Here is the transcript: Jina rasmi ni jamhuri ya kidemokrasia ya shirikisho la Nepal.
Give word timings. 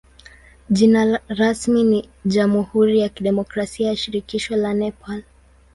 Jina 0.69 1.19
rasmi 1.27 1.83
ni 1.83 2.09
jamhuri 2.25 2.99
ya 2.99 3.09
kidemokrasia 3.09 3.87
ya 3.87 3.95
shirikisho 3.95 4.55
la 4.55 4.73
Nepal. 4.73 5.23